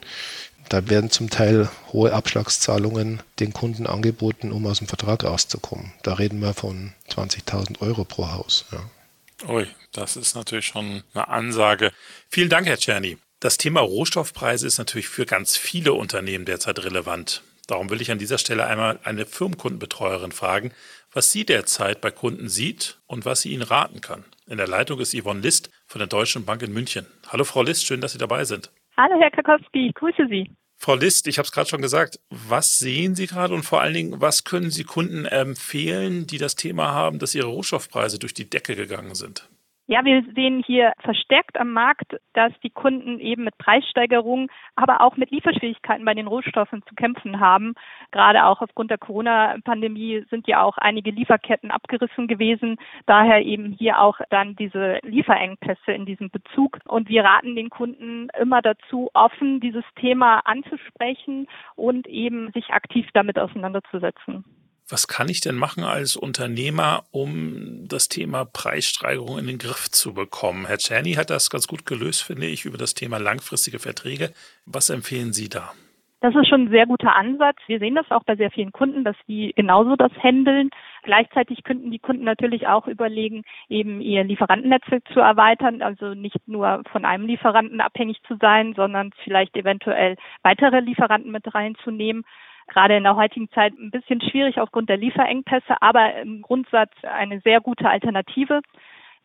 Da 0.69 0.89
werden 0.89 1.11
zum 1.11 1.29
Teil 1.31 1.69
hohe 1.93 2.13
Abschlagszahlungen 2.13 3.21
den 3.41 3.53
Kunden 3.53 3.87
angeboten, 3.87 4.53
um 4.53 4.67
aus 4.67 4.79
dem 4.79 4.87
Vertrag 4.89 5.25
rauszukommen. 5.25 5.93
Da 6.03 6.15
reden 6.15 6.41
wir 6.41 6.55
von 6.55 6.93
20.000 7.11 7.81
Euro 7.81 8.05
pro 8.05 8.31
Haus. 8.31 8.65
Ja. 8.73 9.49
Ui, 9.49 9.67
das 9.93 10.17
ist 10.17 10.35
natürlich 10.35 10.67
schon 10.67 11.03
eine 11.15 11.29
Ansage. 11.29 11.93
Vielen 12.31 12.49
Dank, 12.49 12.67
Herr 12.67 12.79
Czerny. 12.79 13.19
Das 13.41 13.59
Thema 13.59 13.81
Rohstoffpreise 13.81 14.67
ist 14.67 14.79
natürlich 14.79 15.09
für 15.09 15.27
ganz 15.27 15.57
viele 15.57 15.93
Unternehmen 15.93 16.47
derzeit 16.47 16.79
relevant. 16.85 17.43
Darum 17.67 17.91
will 17.91 18.01
ich 18.01 18.13
an 18.13 18.19
dieser 18.19 18.39
Stelle 18.39 18.67
einmal 18.67 19.01
eine 19.03 19.27
Firmenkundenbetreuerin 19.27 20.33
fragen, 20.33 20.73
was 21.13 21.33
sie 21.33 21.45
derzeit 21.45 22.01
bei 22.01 22.11
Kunden 22.11 22.49
sieht 22.49 22.99
und 23.07 23.25
was 23.25 23.43
sie 23.43 23.53
ihnen 23.53 23.63
raten 23.63 24.01
kann. 24.01 24.25
In 24.47 24.59
der 24.59 24.69
Leitung 24.69 25.01
ist 25.01 25.21
Yvonne 25.21 25.41
List 25.41 25.71
von 25.87 25.99
der 25.99 26.07
Deutschen 26.07 26.45
Bank 26.45 26.63
in 26.63 26.73
München. 26.73 27.07
Hallo 27.27 27.43
Frau 27.45 27.63
List, 27.63 27.85
schön, 27.85 28.01
dass 28.01 28.13
Sie 28.13 28.19
dabei 28.19 28.45
sind. 28.45 28.71
Hallo 28.97 29.19
Herr 29.21 29.31
Kakowski, 29.31 29.89
ich 29.89 29.95
grüße 29.95 30.29
Sie. 30.29 30.49
Frau 30.79 30.95
List, 30.95 31.27
ich 31.27 31.39
habe 31.39 31.47
es 31.47 31.53
gerade 31.53 31.69
schon 31.69 31.83
gesagt, 31.83 32.21
was 32.31 32.79
sehen 32.79 33.17
Sie 33.17 33.27
gerade 33.27 33.55
und 33.55 33.65
vor 33.65 33.81
allen 33.81 33.95
Dingen, 33.95 34.21
was 34.21 34.45
können 34.45 34.71
Sie 34.71 34.85
Kunden 34.85 35.25
empfehlen, 35.25 36.27
die 36.27 36.39
das 36.39 36.55
Thema 36.55 36.93
haben, 36.93 37.19
dass 37.19 37.35
ihre 37.35 37.49
Rohstoffpreise 37.49 38.19
durch 38.19 38.35
die 38.35 38.49
Decke 38.49 38.77
gegangen 38.77 39.15
sind? 39.15 39.49
Ja, 39.89 40.05
wir 40.05 40.25
sehen 40.35 40.65
hier 40.67 40.95
verstärkt 40.99 41.61
am 41.61 41.73
Markt, 41.73 42.17
dass 42.33 42.53
die 42.65 42.71
Kunden 42.71 43.21
eben 43.21 43.45
mit 43.45 43.57
Preissteigerungen, 43.57 44.49
aber 44.75 45.01
auch 45.01 45.17
mit 45.17 45.31
Lieferschwierigkeiten 45.31 46.05
bei 46.05 46.15
den 46.15 46.27
Rohstoffen 46.27 46.83
zu 46.89 46.97
kämpfen 46.97 47.39
haben. 47.39 47.75
Gerade 48.11 48.47
auch 48.47 48.63
aufgrund 48.63 48.91
der 48.91 48.99
Corona-Pandemie 48.99 50.25
sind 50.29 50.49
ja 50.49 50.63
auch 50.63 50.77
einige 50.79 51.13
Lieferketten 51.13 51.71
abgerissen 51.71 52.27
gewesen. 52.27 52.79
Daher 53.07 53.43
eben 53.43 53.71
hier 53.79 54.01
auch 54.01 54.19
dann 54.29 54.57
diese 54.57 54.99
Lieferengpässe 55.03 55.93
in 55.93 56.05
diesem 56.05 56.31
Bezug. 56.31 56.81
Und 56.89 57.09
wir 57.09 57.23
raten 57.23 57.55
den 57.55 57.71
Kunden 57.71 58.27
immer 58.41 58.63
dazu, 58.63 59.11
offen 59.15 59.61
dieses 59.61 59.85
Thema 60.01 60.41
anzusprechen 60.41 61.47
und 61.77 62.09
eben 62.09 62.51
sich 62.51 62.71
aktiv 62.71 63.07
damit 63.15 63.39
auseinanderzusetzen. 63.39 64.45
Was 64.89 65.09
kann 65.09 65.29
ich 65.29 65.41
denn 65.41 65.57
machen 65.57 65.83
als 65.83 66.15
Unternehmer, 66.15 67.03
um 67.11 67.89
das 67.89 68.09
Thema 68.09 68.45
Preissteigerung 68.45 69.37
in 69.37 69.49
den 69.49 69.59
Griff 69.59 69.91
zu 69.91 70.15
bekommen? 70.15 70.67
Herr 70.67 70.79
Czerny 70.79 71.15
hat 71.15 71.29
das 71.31 71.51
ganz 71.51 71.67
gut 71.67 71.87
gelöst, 71.87 72.23
finde 72.23 72.47
ich, 72.47 72.65
über 72.65 72.79
das 72.79 72.95
Thema 72.95 73.19
langfristige 73.19 73.81
Verträge. 73.81 74.33
Was 74.65 74.91
empfehlen 74.91 75.33
Sie 75.33 75.49
da? 75.49 75.73
Das 76.21 76.35
ist 76.35 76.49
schon 76.49 76.63
ein 76.63 76.71
sehr 76.71 76.87
guter 76.87 77.15
Ansatz. 77.15 77.59
Wir 77.67 77.79
sehen 77.79 77.97
das 77.97 78.11
auch 78.11 78.23
bei 78.25 78.37
sehr 78.37 78.51
vielen 78.51 78.73
Kunden, 78.73 79.03
dass 79.05 79.17
die 79.29 79.53
genauso 79.55 79.97
das 79.97 80.13
handeln. 80.23 80.71
Gleichzeitig 81.03 81.63
könnten 81.65 81.91
die 81.91 81.99
Kunden 81.99 82.25
natürlich 82.25 82.67
auch 82.69 82.87
überlegen, 82.87 83.43
eben 83.69 84.01
ihr 84.01 84.25
Lieferantennetzwerk 84.25 85.03
zu 85.13 85.21
erweitern, 85.21 85.83
also 85.83 86.15
nicht 86.15 86.47
nur 86.47 86.83
von 86.91 87.05
einem 87.05 87.27
Lieferanten 87.27 87.81
abhängig 87.81 88.19
zu 88.27 88.37
sein, 88.41 88.75
sondern 88.75 89.11
vielleicht 89.25 89.57
eventuell 89.57 90.17
weitere 90.43 90.81
Lieferanten 90.81 91.31
mit 91.33 91.55
reinzunehmen 91.55 92.25
gerade 92.67 92.97
in 92.97 93.05
der 93.05 93.17
heutigen 93.17 93.51
Zeit 93.51 93.73
ein 93.79 93.91
bisschen 93.91 94.21
schwierig 94.21 94.61
aufgrund 94.61 94.89
der 94.89 94.97
Lieferengpässe, 94.97 95.81
aber 95.81 96.15
im 96.21 96.43
Grundsatz 96.43 96.93
eine 97.03 97.41
sehr 97.41 97.61
gute 97.61 97.89
Alternative. 97.89 98.61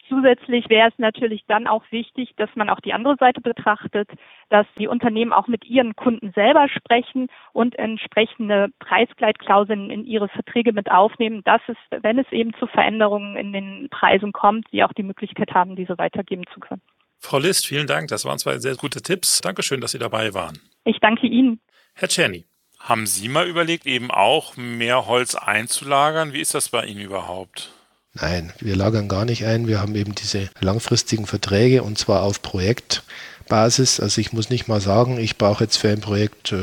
Zusätzlich 0.10 0.67
wäre 0.69 0.89
es 0.89 0.93
natürlich 0.98 1.43
dann 1.48 1.67
auch 1.67 1.83
wichtig, 1.89 2.33
dass 2.36 2.50
man 2.55 2.69
auch 2.69 2.81
die 2.81 2.91
andere 2.91 3.15
Seite 3.17 3.39
betrachtet, 3.39 4.10
dass 4.50 4.65
die 4.77 4.88
Unternehmen 4.88 5.31
auch 5.31 5.48
mit 5.48 5.63
ihren 5.63 5.95
Kunden 5.95 6.33
selber 6.33 6.67
sprechen 6.67 7.27
und 7.53 7.79
entsprechende 7.79 8.69
Preisgleitklauseln 8.79 9.89
in 9.89 10.03
ihre 10.05 10.27
Verträge 10.27 10.74
mit 10.74 10.91
aufnehmen, 10.91 11.43
dass 11.45 11.62
es, 11.67 11.77
wenn 12.01 12.19
es 12.19 12.29
eben 12.31 12.53
zu 12.55 12.67
Veränderungen 12.67 13.38
in 13.38 13.53
den 13.53 13.88
Preisen 13.89 14.33
kommt, 14.33 14.67
sie 14.71 14.83
auch 14.83 14.93
die 14.93 15.03
Möglichkeit 15.03 15.51
haben, 15.53 15.77
diese 15.77 15.98
weitergeben 15.98 16.43
zu 16.53 16.60
können. 16.60 16.81
Frau 17.19 17.38
List, 17.38 17.67
vielen 17.67 17.88
Dank. 17.88 18.10
Das 18.10 18.25
waren 18.25 18.39
zwei 18.39 18.57
sehr 18.57 18.75
gute 18.75 19.01
Tipps. 19.01 19.39
Dankeschön, 19.41 19.79
dass 19.79 19.91
Sie 19.91 20.00
dabei 20.00 20.33
waren. 20.33 20.60
Ich 20.83 21.00
danke 21.00 21.27
Ihnen. 21.27 21.62
Herr 21.93 22.10
Czerny, 22.10 22.45
haben 22.83 23.07
Sie 23.07 23.27
mal 23.27 23.47
überlegt, 23.47 23.85
eben 23.85 24.11
auch 24.11 24.57
mehr 24.57 25.05
Holz 25.05 25.35
einzulagern? 25.35 26.33
Wie 26.33 26.41
ist 26.41 26.53
das 26.53 26.69
bei 26.69 26.85
Ihnen 26.85 27.01
überhaupt? 27.01 27.71
Nein, 28.13 28.51
wir 28.59 28.75
lagern 28.75 29.07
gar 29.07 29.25
nicht 29.25 29.45
ein. 29.45 29.67
Wir 29.67 29.79
haben 29.79 29.95
eben 29.95 30.15
diese 30.15 30.50
langfristigen 30.59 31.25
Verträge 31.25 31.83
und 31.83 31.97
zwar 31.97 32.23
auf 32.23 32.41
Projektbasis. 32.41 34.00
Also 34.00 34.19
ich 34.19 34.33
muss 34.33 34.50
nicht 34.50 34.67
mal 34.67 34.81
sagen, 34.81 35.17
ich 35.17 35.38
brauche 35.38 35.63
jetzt 35.63 35.77
für 35.77 35.89
ein 35.89 36.01
Projekt 36.01 36.53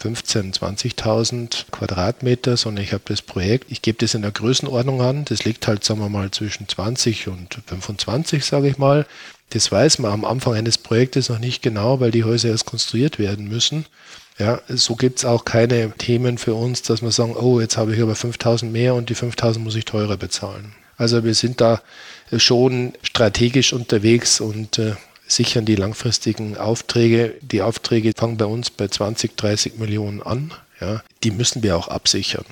15.000, 0.00 0.48
äh, 0.48 0.92
20.000 0.92 1.70
Quadratmeter, 1.72 2.56
sondern 2.56 2.84
ich 2.84 2.92
habe 2.92 3.02
das 3.06 3.22
Projekt, 3.22 3.72
ich 3.72 3.82
gebe 3.82 3.98
das 3.98 4.14
in 4.14 4.22
der 4.22 4.30
Größenordnung 4.30 5.02
an. 5.02 5.24
Das 5.24 5.44
liegt 5.44 5.66
halt, 5.66 5.82
sagen 5.82 6.00
wir 6.00 6.08
mal, 6.08 6.30
zwischen 6.30 6.68
20 6.68 7.26
und 7.26 7.58
25, 7.66 8.44
sage 8.44 8.68
ich 8.68 8.78
mal. 8.78 9.04
Das 9.50 9.72
weiß 9.72 9.98
man 9.98 10.12
am 10.12 10.24
Anfang 10.24 10.54
eines 10.54 10.78
Projektes 10.78 11.28
noch 11.28 11.38
nicht 11.40 11.62
genau, 11.62 11.98
weil 11.98 12.12
die 12.12 12.24
Häuser 12.24 12.50
erst 12.50 12.66
konstruiert 12.66 13.18
werden 13.18 13.48
müssen. 13.48 13.86
Ja, 14.38 14.60
so 14.68 14.94
gibt 14.94 15.18
es 15.18 15.24
auch 15.24 15.44
keine 15.44 15.90
Themen 15.92 16.38
für 16.38 16.54
uns, 16.54 16.82
dass 16.82 17.02
wir 17.02 17.10
sagen, 17.10 17.34
oh, 17.36 17.60
jetzt 17.60 17.76
habe 17.76 17.94
ich 17.94 18.00
aber 18.00 18.14
5000 18.14 18.72
mehr 18.72 18.94
und 18.94 19.10
die 19.10 19.16
5000 19.16 19.64
muss 19.64 19.74
ich 19.74 19.84
teurer 19.84 20.16
bezahlen. 20.16 20.74
Also 20.96 21.24
wir 21.24 21.34
sind 21.34 21.60
da 21.60 21.80
schon 22.36 22.92
strategisch 23.02 23.72
unterwegs 23.72 24.40
und 24.40 24.78
äh, 24.78 24.94
sichern 25.26 25.64
die 25.64 25.76
langfristigen 25.76 26.56
Aufträge. 26.56 27.34
Die 27.40 27.62
Aufträge 27.62 28.12
fangen 28.16 28.36
bei 28.36 28.44
uns 28.44 28.70
bei 28.70 28.88
20, 28.88 29.36
30 29.36 29.78
Millionen 29.78 30.22
an. 30.22 30.52
Ja, 30.80 31.02
die 31.24 31.32
müssen 31.32 31.62
wir 31.62 31.76
auch 31.76 31.88
absichern. 31.88 32.44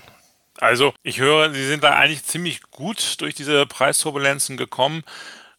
Also 0.58 0.92
ich 1.02 1.20
höre, 1.20 1.52
Sie 1.52 1.66
sind 1.66 1.84
da 1.84 1.90
eigentlich 1.90 2.24
ziemlich 2.24 2.62
gut 2.70 3.20
durch 3.20 3.34
diese 3.34 3.66
Preisturbulenzen 3.66 4.56
gekommen. 4.56 5.04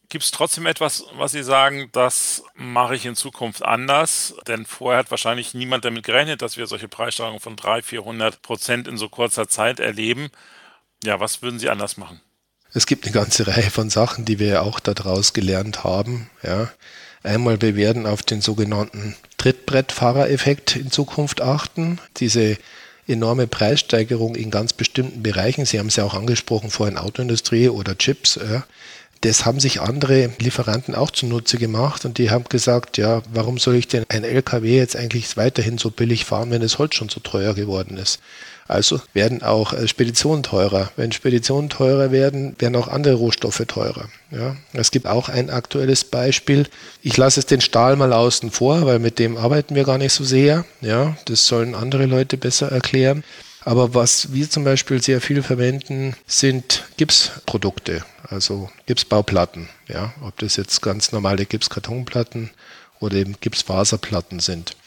Gibt 0.09 0.23
es 0.23 0.31
trotzdem 0.31 0.65
etwas, 0.65 1.03
was 1.17 1.33
Sie 1.33 1.43
sagen, 1.43 1.89
das 1.91 2.43
mache 2.55 2.95
ich 2.95 3.05
in 3.05 3.15
Zukunft 3.15 3.63
anders? 3.63 4.35
Denn 4.47 4.65
vorher 4.65 4.99
hat 4.99 5.11
wahrscheinlich 5.11 5.53
niemand 5.53 5.83
damit 5.83 6.05
gerechnet, 6.05 6.41
dass 6.41 6.55
wir 6.55 6.65
solche 6.65 6.87
Preissteigerungen 6.87 7.41
von 7.41 7.57
300, 7.57 7.85
400 7.85 8.41
Prozent 8.41 8.87
in 8.87 8.97
so 8.97 9.09
kurzer 9.09 9.49
Zeit 9.49 9.81
erleben. 9.81 10.29
Ja, 11.03 11.19
was 11.19 11.41
würden 11.41 11.59
Sie 11.59 11.69
anders 11.69 11.97
machen? 11.97 12.21
Es 12.73 12.85
gibt 12.85 13.05
eine 13.05 13.13
ganze 13.13 13.47
Reihe 13.47 13.69
von 13.69 13.89
Sachen, 13.89 14.23
die 14.23 14.39
wir 14.39 14.63
auch 14.63 14.79
daraus 14.79 15.33
gelernt 15.33 15.83
haben. 15.83 16.29
Ja. 16.41 16.69
Einmal, 17.23 17.61
wir 17.61 17.75
werden 17.75 18.05
auf 18.05 18.23
den 18.23 18.39
sogenannten 18.39 19.15
Trittbrettfahrereffekt 19.37 20.77
in 20.77 20.89
Zukunft 20.89 21.41
achten. 21.41 21.99
Diese 22.17 22.57
enorme 23.07 23.47
Preissteigerung 23.47 24.35
in 24.35 24.51
ganz 24.51 24.71
bestimmten 24.71 25.23
Bereichen. 25.23 25.65
Sie 25.65 25.79
haben 25.79 25.87
es 25.87 25.97
ja 25.97 26.05
auch 26.05 26.13
angesprochen 26.13 26.69
vorhin 26.69 26.97
Autoindustrie 26.97 27.67
oder 27.69 27.97
Chips. 27.97 28.35
Ja. 28.35 28.65
Das 29.21 29.45
haben 29.45 29.59
sich 29.59 29.81
andere 29.81 30.29
Lieferanten 30.39 30.95
auch 30.95 31.11
zunutze 31.11 31.57
gemacht 31.57 32.05
und 32.05 32.17
die 32.17 32.29
haben 32.29 32.45
gesagt, 32.45 32.97
ja, 32.97 33.21
warum 33.33 33.57
soll 33.57 33.75
ich 33.75 33.87
denn 33.87 34.05
ein 34.09 34.23
LKW 34.23 34.77
jetzt 34.77 34.95
eigentlich 34.95 35.37
weiterhin 35.37 35.77
so 35.77 35.91
billig 35.91 36.25
fahren, 36.25 36.51
wenn 36.51 36.61
das 36.61 36.77
Holz 36.77 36.95
schon 36.95 37.09
so 37.09 37.19
teuer 37.19 37.53
geworden 37.53 37.97
ist? 37.97 38.19
Also 38.67 38.99
werden 39.13 39.43
auch 39.43 39.73
äh, 39.73 39.87
Speditionen 39.87 40.43
teurer. 40.43 40.91
Wenn 40.97 41.11
Speditionen 41.11 41.69
teurer 41.69 42.11
werden, 42.11 42.55
werden 42.59 42.75
auch 42.75 42.89
andere 42.89 43.15
Rohstoffe 43.15 43.63
teurer. 43.67 44.09
Ja, 44.29 44.57
es 44.73 44.91
gibt 44.91 45.07
auch 45.07 45.29
ein 45.29 45.49
aktuelles 45.49 46.03
Beispiel. 46.03 46.67
Ich 47.01 47.15
lasse 47.15 47.39
es 47.39 47.45
den 47.45 47.61
Stahl 47.61 47.95
mal 47.95 48.11
außen 48.11 48.51
vor, 48.51 48.85
weil 48.85 48.99
mit 48.99 49.19
dem 49.19 49.37
arbeiten 49.37 49.75
wir 49.75 49.85
gar 49.85 49.97
nicht 49.97 50.13
so 50.13 50.23
sehr. 50.23 50.65
Ja, 50.81 51.15
das 51.25 51.47
sollen 51.47 51.75
andere 51.75 52.05
Leute 52.05 52.37
besser 52.37 52.69
erklären. 52.69 53.23
Aber 53.67 53.93
was 53.93 54.31
wir 54.31 54.49
zum 54.49 54.63
Beispiel 54.63 55.03
sehr 55.03 55.19
viel 55.19 55.43
verwenden, 55.43 56.15
sind 56.25 56.85
Gipsprodukte, 56.95 58.05
also 58.23 58.69
Gipsbauplatten. 58.85 59.67
Ja, 59.89 60.13
ob 60.21 60.39
das 60.39 60.55
jetzt 60.55 60.81
ganz 60.81 61.11
normale 61.11 61.45
Gipskartonplatten 61.45 62.51
oder 63.01 63.17
eben 63.17 63.35
Gipsfaserplatten 63.41 64.39
sind. 64.39 64.77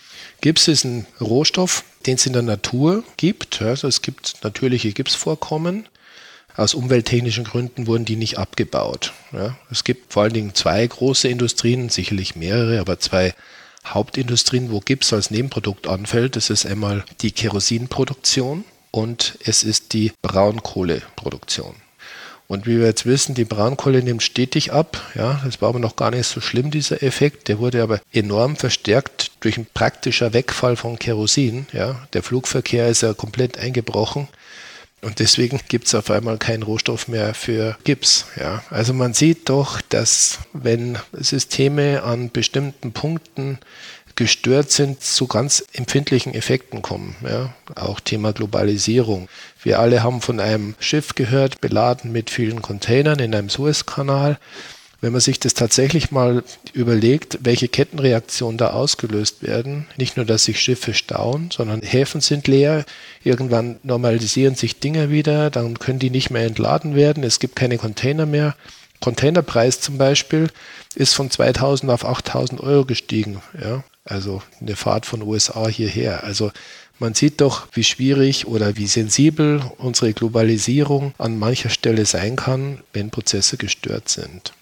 Gips 0.41 0.67
ist 0.67 0.85
ein 0.85 1.07
Rohstoff, 1.21 1.85
den 2.07 2.15
es 2.15 2.25
in 2.25 2.33
der 2.33 2.41
Natur 2.41 3.05
gibt. 3.19 3.61
Also 3.61 3.87
es 3.87 4.01
gibt 4.01 4.37
natürliche 4.45 4.95
Gipsvorkommen. 4.95 5.87
Aus 6.57 6.73
umwelttechnischen 6.73 7.45
Gründen 7.45 7.87
wurden 7.87 8.07
die 8.07 8.17
nicht 8.17 8.39
abgebaut. 8.39 9.13
Ja, 9.33 9.59
es 9.71 9.85
gibt 9.85 10.15
vor 10.15 10.23
allen 10.23 10.33
Dingen 10.33 10.55
zwei 10.55 10.87
große 10.87 11.29
Industrien, 11.29 11.91
sicherlich 11.91 12.35
mehrere, 12.35 12.81
aber 12.81 12.99
zwei 12.99 13.35
Hauptindustrien, 13.87 14.71
wo 14.71 14.81
Gips 14.81 15.13
als 15.13 15.31
Nebenprodukt 15.31 15.87
anfällt. 15.87 16.37
Das 16.37 16.51
ist 16.51 16.67
einmal 16.67 17.05
die 17.21 17.33
Kerosinproduktion 17.33 18.65
und 18.91 19.39
es 19.45 19.63
ist 19.63 19.93
die 19.93 20.13
Braunkohleproduktion. 20.23 21.75
Und 22.51 22.67
wie 22.67 22.81
wir 22.81 22.87
jetzt 22.87 23.07
wissen, 23.07 23.37
die 23.37 23.45
Braunkohle 23.45 24.03
nimmt 24.03 24.25
stetig 24.25 24.73
ab. 24.73 25.01
Ja, 25.15 25.41
das 25.45 25.63
war 25.63 25.69
aber 25.69 25.79
noch 25.79 25.95
gar 25.95 26.11
nicht 26.11 26.27
so 26.27 26.41
schlimm, 26.41 26.73
dieser 26.73 27.01
Effekt. 27.01 27.47
Der 27.47 27.61
wurde 27.61 27.81
aber 27.81 28.01
enorm 28.13 28.57
verstärkt 28.57 29.31
durch 29.39 29.57
ein 29.57 29.69
praktischer 29.73 30.33
Wegfall 30.33 30.75
von 30.75 30.99
Kerosin. 30.99 31.69
Ja, 31.73 32.09
der 32.13 32.25
Flugverkehr 32.25 32.89
ist 32.89 33.03
ja 33.03 33.15
komplett 33.15 33.57
eingebrochen. 33.57 34.27
Und 35.03 35.19
deswegen 35.19 35.61
gibt 35.69 35.87
es 35.87 35.95
auf 35.95 36.11
einmal 36.11 36.37
keinen 36.37 36.63
Rohstoff 36.63 37.09
mehr 37.09 37.33
für 37.33 37.77
Gips. 37.85 38.27
Ja. 38.39 38.63
Also 38.69 38.93
man 38.93 39.15
sieht 39.15 39.49
doch, 39.49 39.81
dass 39.89 40.41
wenn 40.53 40.99
Systeme 41.13 42.03
an 42.03 42.31
bestimmten 42.31 42.93
Punkten 42.93 43.59
gestört 44.17 44.71
sind, 44.71 45.03
zu 45.03 45.27
ganz 45.27 45.65
empfindlichen 45.73 46.35
Effekten 46.35 46.83
kommen. 46.83 47.17
Ja. 47.27 47.55
Auch 47.75 48.01
Thema 48.01 48.35
Globalisierung. 48.35 49.29
Wir 49.63 49.79
alle 49.79 50.03
haben 50.03 50.21
von 50.21 50.41
einem 50.41 50.75
Schiff 50.79 51.15
gehört, 51.15 51.63
beladen 51.63 52.13
mit 52.13 52.29
vielen 52.29 52.61
Containern 52.61 53.19
in 53.19 53.35
einem 53.35 53.49
Suezkanal. 53.49 54.39
Wenn 55.01 55.13
man 55.13 55.21
sich 55.23 55.41
das 55.41 55.55
tatsächlich 55.55 56.11
mal 56.11 56.45
überlegt, 56.75 57.39
welche 57.43 57.69
Kettenreaktionen 57.69 58.59
da 58.59 58.71
ausgelöst 58.71 59.43
werden, 59.43 59.87
nicht 59.97 60.17
nur, 60.17 60.27
dass 60.27 60.45
sich 60.45 60.61
Schiffe 60.61 60.93
stauen, 60.93 61.51
sondern 61.51 61.81
Häfen 61.81 62.21
sind 62.21 62.47
leer, 62.47 62.85
irgendwann 63.25 63.79
normalisieren 63.83 64.57
sich 64.57 64.79
Dinge 64.79 65.11
wieder, 65.11 65.49
dann 65.51 65.79
können 65.79 66.01
die 66.01 66.11
nicht 66.11 66.31
mehr 66.31 66.45
entladen 66.45 66.95
werden, 66.95 67.25
es 67.25 67.39
gibt 67.39 67.57
keine 67.57 67.79
Container 67.79 68.27
mehr. 68.27 68.55
Containerpreis 69.01 69.81
zum 69.81 69.97
Beispiel 69.97 70.49
ist 70.95 71.15
von 71.15 71.31
2000 71.31 71.91
auf 71.91 72.05
8000 72.05 72.61
Euro 72.61 72.85
gestiegen. 72.85 73.41
Ja? 73.59 73.83
Also 74.05 74.43
eine 74.61 74.77
Fahrt 74.77 75.07
von 75.07 75.23
USA 75.23 75.67
hierher. 75.69 76.25
Also 76.25 76.53
man 76.99 77.15
sieht 77.15 77.41
doch, 77.41 77.69
wie 77.73 77.85
schwierig 77.85 78.47
oder 78.47 78.77
wie 78.77 78.87
sensibel 78.87 79.63
unsere 79.79 80.13
Globalisierung 80.13 81.15
an 81.17 81.39
mancher 81.39 81.71
Stelle 81.71 82.05
sein 82.05 82.37
kann, 82.37 82.81
wenn 82.93 83.09
Prozesse 83.09 83.57
gestört 83.57 84.11
sind. 84.11 84.53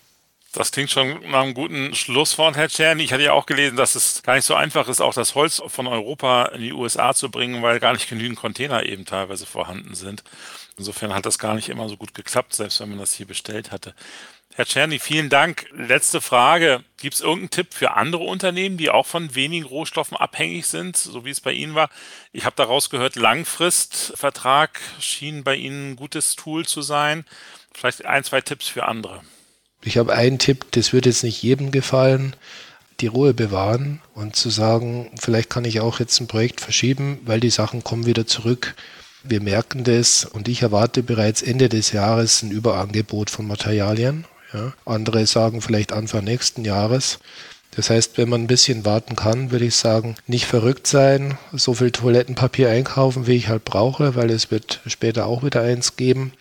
Das 0.53 0.73
klingt 0.73 0.91
schon 0.91 1.31
nach 1.31 1.43
einem 1.43 1.53
guten 1.53 1.95
Schlusswort, 1.95 2.57
Herr 2.57 2.71
Czerny. 2.71 3.05
Ich 3.05 3.13
hatte 3.13 3.23
ja 3.23 3.33
auch 3.33 3.45
gelesen, 3.45 3.77
dass 3.77 3.95
es 3.95 4.23
gar 4.23 4.35
nicht 4.35 4.47
so 4.47 4.55
einfach 4.55 4.89
ist, 4.89 5.03
auch 5.03 5.13
das 5.13 5.35
Holz 5.35 5.61
von 5.67 5.87
Europa 5.87 6.47
in 6.47 6.63
die 6.63 6.73
USA 6.73 7.13
zu 7.13 7.31
bringen, 7.31 7.63
weil 7.63 7.81
gar 7.81 7.93
nicht 7.93 8.09
genügend 8.09 8.39
Container 8.39 8.87
eben 8.87 9.05
teilweise 9.05 9.45
vorhanden 9.45 9.95
sind. 9.95 10.25
Insofern 10.79 11.13
hat 11.13 11.27
das 11.27 11.39
gar 11.39 11.55
nicht 11.55 11.69
immer 11.69 11.89
so 11.91 11.99
gut 11.99 12.15
geklappt, 12.15 12.55
selbst 12.55 12.81
wenn 12.81 12.89
man 12.89 12.99
das 12.99 13.13
hier 13.13 13.27
bestellt 13.27 13.73
hatte. 13.73 13.95
Herr 14.55 14.65
Czerny, 14.65 14.99
vielen 14.99 15.29
Dank. 15.29 15.67
Letzte 15.73 16.23
Frage. 16.23 16.83
Gibt 16.97 17.15
es 17.15 17.21
irgendeinen 17.21 17.51
Tipp 17.51 17.75
für 17.75 17.93
andere 17.93 18.25
Unternehmen, 18.25 18.79
die 18.79 18.89
auch 18.89 19.07
von 19.07 19.35
wenigen 19.35 19.67
Rohstoffen 19.67 20.17
abhängig 20.17 20.67
sind, 20.67 20.97
so 20.97 21.27
wie 21.27 21.31
es 21.31 21.43
bei 21.43 21.53
Ihnen 21.53 21.75
war? 21.75 21.91
Ich 22.33 22.47
habe 22.47 22.57
daraus 22.57 22.89
gehört, 22.89 23.17
Langfristvertrag 23.17 24.81
schien 24.99 25.45
bei 25.45 25.57
Ihnen 25.57 25.93
ein 25.93 25.97
gutes 25.97 26.37
Tool 26.37 26.67
zu 26.67 26.81
sein. 26.81 27.27
Vielleicht 27.75 28.07
ein, 28.07 28.25
zwei 28.25 28.41
Tipps 28.41 28.67
für 28.67 28.87
andere. 28.87 29.23
Ich 29.83 29.97
habe 29.97 30.15
einen 30.15 30.39
Tipp, 30.39 30.67
das 30.73 30.93
wird 30.93 31.07
jetzt 31.07 31.25
nicht 31.25 31.43
jedem 31.43 31.71
gefallen, 31.71 32.35
die 33.01 33.07
Ruhe 33.07 33.33
bewahren 33.33 34.01
und 34.15 34.35
zu 34.35 34.51
sagen, 34.51 35.11
vielleicht 35.19 35.51
kann 35.51 35.65
ich 35.65 35.81
auch 35.81 36.01
jetzt 36.01 36.21
ein 36.21 36.27
Projekt 36.27 36.61
verschieben, 36.61 37.21
weil 37.25 37.41
die 37.41 37.51
Sachen 37.51 37.85
kommen 37.85 38.07
wieder 38.07 38.27
zurück. 38.27 38.75
Wir 39.23 39.41
merken 39.41 39.85
das 39.85 40.25
und 40.25 40.49
ich 40.49 40.63
erwarte 40.63 41.03
bereits 41.03 41.43
Ende 41.43 41.69
des 41.69 41.93
Jahres 41.93 42.43
ein 42.43 42.51
Überangebot 42.51 43.31
von 43.31 43.47
Materialien 43.47 44.25
ja. 44.53 44.73
Andere 44.85 45.27
sagen 45.27 45.61
vielleicht 45.61 45.93
Anfang 45.93 46.25
nächsten 46.25 46.65
Jahres. 46.65 47.19
Das 47.73 47.91
heißt, 47.91 48.19
wenn 48.19 48.29
man 48.29 48.43
ein 48.43 48.49
bisschen 48.49 48.85
warten 48.85 49.15
kann, 49.15 49.51
würde 49.51 49.67
ich 49.67 49.77
sagen, 49.77 50.17
nicht 50.27 50.47
verrückt 50.47 50.87
sein, 50.87 51.39
so 51.53 51.75
viel 51.75 51.91
Toilettenpapier 51.91 52.71
einkaufen, 52.71 53.27
wie 53.27 53.37
ich 53.37 53.49
halt 53.49 53.65
brauche, 53.65 54.17
weil 54.17 54.31
es 54.31 54.51
wird 54.51 54.81
später 54.87 55.27
auch 55.27 55.45
wieder 55.45 55.63
eins 55.63 55.97
geben 55.97 56.33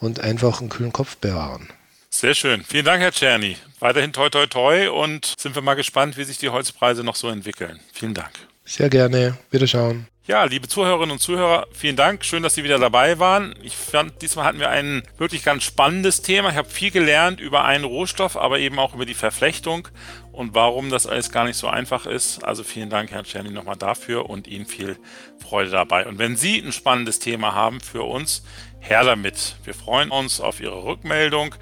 und 0.00 0.20
einfach 0.20 0.60
einen 0.60 0.70
kühlen 0.70 0.92
Kopf 0.92 1.16
bewahren. 1.16 1.68
Sehr 2.12 2.34
schön. 2.34 2.64
Vielen 2.64 2.84
Dank, 2.84 3.00
Herr 3.00 3.12
Czerny. 3.12 3.56
Weiterhin 3.78 4.12
toi 4.12 4.28
toi 4.28 4.46
toi 4.46 4.90
und 4.90 5.32
sind 5.38 5.54
wir 5.54 5.62
mal 5.62 5.74
gespannt, 5.74 6.16
wie 6.16 6.24
sich 6.24 6.38
die 6.38 6.48
Holzpreise 6.48 7.04
noch 7.04 7.14
so 7.14 7.28
entwickeln. 7.28 7.78
Vielen 7.92 8.14
Dank. 8.14 8.32
Sehr 8.64 8.90
gerne. 8.90 9.38
Wiederschauen. 9.50 10.08
Ja, 10.26 10.44
liebe 10.44 10.68
Zuhörerinnen 10.68 11.12
und 11.12 11.18
Zuhörer, 11.18 11.66
vielen 11.72 11.96
Dank. 11.96 12.24
Schön, 12.24 12.42
dass 12.42 12.54
Sie 12.54 12.62
wieder 12.62 12.78
dabei 12.78 13.18
waren. 13.18 13.54
Ich 13.62 13.74
fand, 13.74 14.22
diesmal 14.22 14.44
hatten 14.44 14.60
wir 14.60 14.70
ein 14.70 15.02
wirklich 15.18 15.42
ganz 15.42 15.64
spannendes 15.64 16.22
Thema. 16.22 16.50
Ich 16.50 16.56
habe 16.56 16.68
viel 16.68 16.90
gelernt 16.90 17.40
über 17.40 17.64
einen 17.64 17.84
Rohstoff, 17.84 18.36
aber 18.36 18.58
eben 18.58 18.78
auch 18.78 18.94
über 18.94 19.06
die 19.06 19.14
Verflechtung 19.14 19.88
und 20.30 20.54
warum 20.54 20.90
das 20.90 21.06
alles 21.06 21.32
gar 21.32 21.44
nicht 21.44 21.56
so 21.56 21.68
einfach 21.68 22.06
ist. 22.06 22.44
Also 22.44 22.62
vielen 22.64 22.90
Dank, 22.90 23.10
Herr 23.10 23.24
Czerny, 23.24 23.50
nochmal 23.50 23.76
dafür 23.76 24.28
und 24.28 24.46
Ihnen 24.46 24.66
viel 24.66 24.98
Freude 25.38 25.70
dabei. 25.70 26.06
Und 26.06 26.18
wenn 26.18 26.36
Sie 26.36 26.58
ein 26.58 26.72
spannendes 26.72 27.18
Thema 27.18 27.54
haben 27.54 27.80
für 27.80 28.02
uns, 28.02 28.42
her 28.80 29.04
damit. 29.04 29.56
Wir 29.64 29.74
freuen 29.74 30.10
uns 30.10 30.40
auf 30.40 30.60
Ihre 30.60 30.84
Rückmeldung 30.84 31.54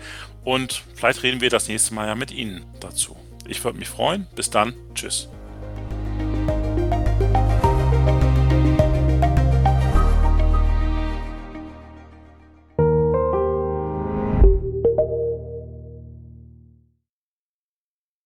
und 0.48 0.82
vielleicht 0.94 1.22
reden 1.24 1.42
wir 1.42 1.50
das 1.50 1.68
nächste 1.68 1.92
Mal 1.92 2.06
ja 2.06 2.14
mit 2.14 2.30
Ihnen 2.30 2.64
dazu. 2.80 3.14
Ich 3.46 3.62
würde 3.64 3.78
mich 3.78 3.90
freuen. 3.90 4.26
Bis 4.34 4.48
dann. 4.48 4.72
Tschüss. 4.94 5.28